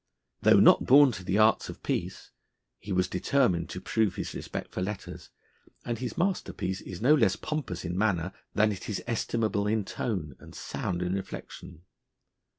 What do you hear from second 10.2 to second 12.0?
and sound in reflection.